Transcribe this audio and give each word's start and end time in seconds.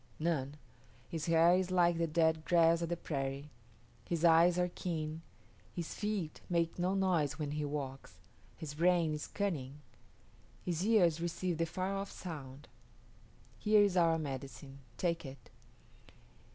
None. 0.19 0.57
His 1.09 1.27
hair 1.27 1.53
is 1.53 1.69
like 1.69 1.99
the 1.99 2.07
dead 2.07 2.43
grass 2.43 2.81
of 2.81 2.89
the 2.89 2.97
prairie; 2.97 3.51
his 4.03 4.25
eyes 4.25 4.57
are 4.57 4.71
keen; 4.73 5.21
his 5.75 5.93
feet 5.93 6.41
make 6.49 6.79
no 6.79 6.95
noise 6.95 7.37
when 7.37 7.51
he 7.51 7.65
walks; 7.65 8.17
his 8.57 8.73
brain 8.73 9.13
is 9.13 9.27
cunning. 9.27 9.75
His 10.65 10.83
ears 10.83 11.21
receive 11.21 11.59
the 11.59 11.67
far 11.67 11.95
off 11.95 12.09
sound. 12.11 12.67
Here 13.59 13.83
is 13.83 13.95
our 13.95 14.17
medicine. 14.17 14.79
Take 14.97 15.23
it." 15.23 15.51